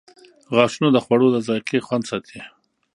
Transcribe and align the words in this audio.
•غاښونه 0.55 0.89
د 0.91 0.97
خوړو 1.05 1.27
د 1.31 1.37
ذایقې 1.47 1.79
خوند 1.87 2.03
ساتي. 2.11 2.39